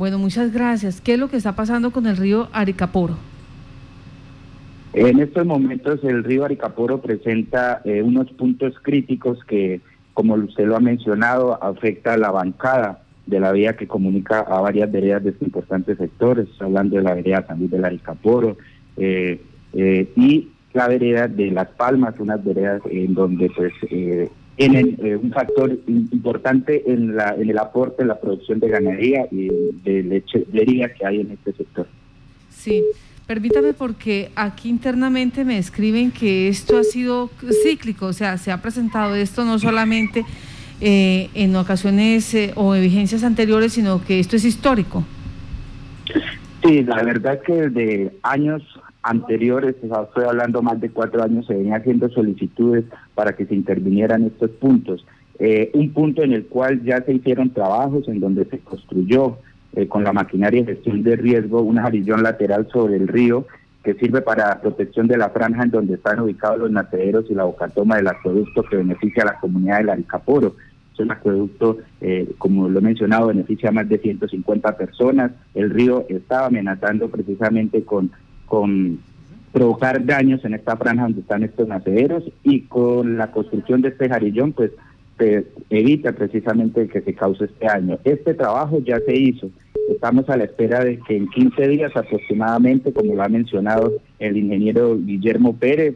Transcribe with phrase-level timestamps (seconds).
[0.00, 1.02] Bueno, muchas gracias.
[1.02, 3.18] ¿Qué es lo que está pasando con el río Aricaporo?
[4.94, 9.82] En estos momentos el río Aricaporo presenta eh, unos puntos críticos que,
[10.14, 14.62] como usted lo ha mencionado, afecta a la bancada de la vía que comunica a
[14.62, 16.38] varias veredas de este importante sector.
[16.38, 18.56] Estoy hablando de la vereda Luis del Aricaporo
[18.96, 19.38] eh,
[19.74, 23.74] eh, y la vereda de Las Palmas, unas veredas en donde pues
[24.68, 29.48] tienen un factor importante en, la, en el aporte en la producción de ganadería y
[29.84, 31.86] de lechería que hay en este sector.
[32.50, 32.82] Sí.
[33.26, 37.30] Permítame porque aquí internamente me escriben que esto ha sido
[37.62, 40.24] cíclico, o sea, se ha presentado esto no solamente
[40.80, 45.04] eh, en ocasiones eh, o en vigencias anteriores, sino que esto es histórico.
[46.64, 48.64] Sí, la verdad que desde años
[49.02, 54.24] anteriores, estoy hablando más de cuatro años, se venía haciendo solicitudes para que se intervinieran
[54.24, 55.06] estos puntos.
[55.38, 59.38] Eh, un punto en el cual ya se hicieron trabajos, en donde se construyó
[59.72, 63.46] eh, con la maquinaria de gestión de riesgo, una jarillón lateral sobre el río
[63.82, 67.44] que sirve para protección de la franja en donde están ubicados los nacederos y la
[67.44, 70.56] bocatoma del acueducto que beneficia a la comunidad del Aricaporo.
[70.92, 75.32] Es un acueducto, eh, como lo he mencionado, beneficia a más de 150 personas.
[75.54, 78.10] El río estaba amenazando precisamente con,
[78.50, 78.98] con
[79.52, 84.08] provocar daños en esta franja donde están estos nacederos y con la construcción de este
[84.08, 84.72] jarillón, pues
[85.70, 87.98] evita precisamente que se cause este año.
[88.02, 89.50] Este trabajo ya se hizo.
[89.88, 94.36] Estamos a la espera de que en 15 días aproximadamente, como lo ha mencionado el
[94.36, 95.94] ingeniero Guillermo Pérez,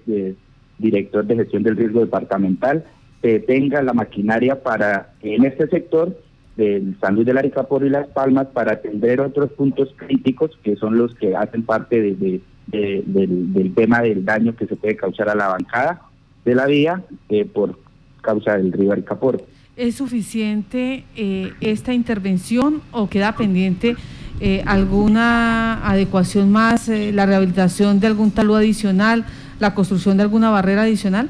[0.78, 2.84] director de gestión del riesgo departamental,
[3.20, 6.16] se tenga la maquinaria para en este sector
[6.56, 11.14] del San del Aricaporo y Las Palmas para atender otros puntos críticos que son los
[11.14, 16.02] que hacen parte de, del, tema del daño que se puede causar a la bancada
[16.44, 17.78] de la vía eh, por
[18.20, 19.41] causa del río Aricaporo.
[19.77, 23.96] ¿Es suficiente eh, esta intervención o queda pendiente
[24.41, 29.24] eh, alguna adecuación más, eh, la rehabilitación de algún talud adicional,
[29.58, 31.28] la construcción de alguna barrera adicional?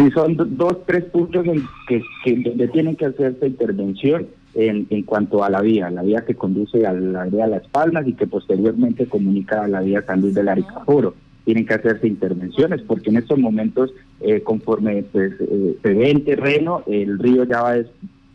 [0.00, 2.02] Sí, son dos, tres puntos en que,
[2.36, 6.86] donde tienen que hacerse intervención en, en cuanto a la vía, la vía que conduce
[6.86, 10.48] a la vía Las Palmas y que posteriormente comunica a la vía San Luis del
[10.48, 16.10] Aricaporo tienen que hacerse intervenciones, porque en estos momentos, eh, conforme pues, eh, se ve
[16.10, 17.74] en terreno, el río ya va,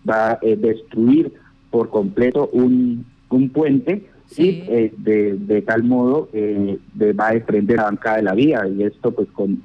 [0.08, 1.32] va a eh, destruir
[1.72, 4.06] por completo un, un puente
[4.38, 9.12] y de, de, tal modo va a desprender la bancada de la vía y esto
[9.12, 9.62] pues con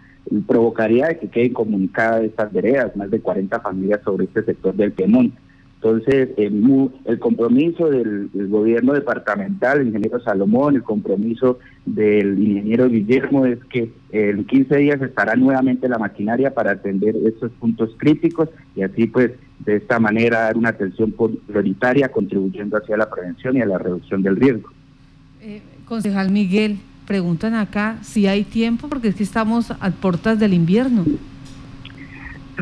[0.46, 5.36] provocaría que queden comunicadas estas veredas, más de 40 familias sobre este sector del Piemonte.
[5.82, 13.58] Entonces, el, compromiso del, gobierno departamental, el ingeniero Salomón, el compromiso del ingeniero Guillermo es
[13.64, 19.06] que en 15 días estará nuevamente la maquinaria para atender estos puntos críticos y así
[19.06, 21.14] pues de esta manera dar una atención
[21.46, 24.68] prioritaria contribuyendo hacia la prevención y a la reducción del riesgo.
[25.40, 26.76] Eh, concejal Miguel,
[27.10, 31.04] preguntan acá si hay tiempo porque es que estamos a puertas del invierno.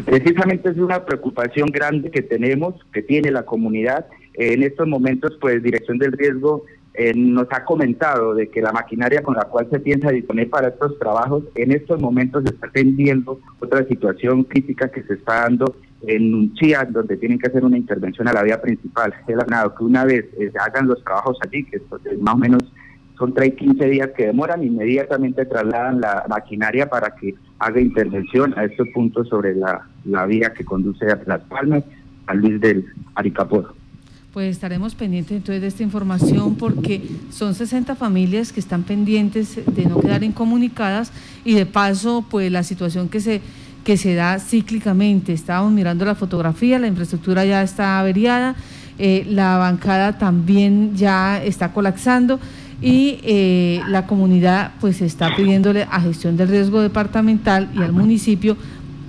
[0.06, 4.06] Precisamente es una preocupación grande que tenemos, que tiene la comunidad.
[4.32, 6.64] En estos momentos, pues Dirección del Riesgo
[6.94, 10.68] eh, nos ha comentado de que la maquinaria con la cual se piensa disponer para
[10.68, 15.76] estos trabajos, en estos momentos está atendiendo otra situación crítica que se está dando
[16.06, 19.12] en Chía, donde tienen que hacer una intervención a la vía principal.
[19.12, 21.82] Es que una vez eh, se hagan los trabajos allí, que
[22.18, 22.62] más o menos
[23.18, 28.64] son 3, 15 días que demoran, inmediatamente trasladan la maquinaria para que haga intervención a
[28.64, 29.84] estos puntos sobre la,
[30.26, 31.82] vía que conduce a Las Palmas,
[32.26, 33.74] a Luis del Aricaporo.
[34.32, 39.86] Pues estaremos pendientes entonces de esta información porque son 60 familias que están pendientes de
[39.86, 41.12] no quedar incomunicadas
[41.44, 43.40] y de paso pues la situación que se
[43.84, 45.32] que se da cíclicamente.
[45.32, 48.54] Estábamos mirando la fotografía, la infraestructura ya está averiada,
[48.98, 52.38] eh, la bancada también ya está colapsando
[52.80, 58.56] y eh, la comunidad pues está pidiéndole a gestión del riesgo departamental y al municipio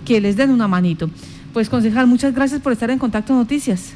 [0.06, 1.09] que les den una manito.
[1.53, 3.96] Pues concejal, muchas gracias por estar en Contacto Noticias.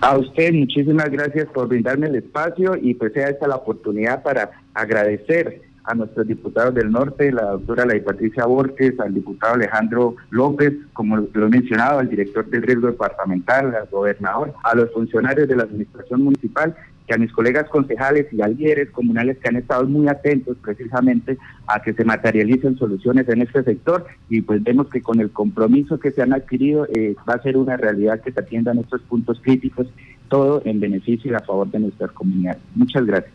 [0.00, 4.50] A usted muchísimas gracias por brindarme el espacio y pues sea esta la oportunidad para
[4.74, 10.72] agradecer a nuestros diputados del norte, la doctora Ley Patricia Borges, al diputado Alejandro López,
[10.92, 15.56] como lo he mencionado, al director del riesgo departamental, al gobernador, a los funcionarios de
[15.56, 16.74] la administración municipal
[17.06, 21.36] que a mis colegas concejales y alieres comunales que han estado muy atentos precisamente
[21.66, 26.00] a que se materialicen soluciones en este sector y pues vemos que con el compromiso
[26.00, 29.38] que se han adquirido eh, va a ser una realidad que se atiendan estos puntos
[29.42, 29.86] críticos,
[30.28, 32.62] todo en beneficio y a favor de nuestras comunidades.
[32.74, 33.34] Muchas gracias.